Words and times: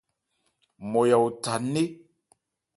Mmɔya 0.83 1.17
otha 1.27 1.55
nné. 1.63 1.83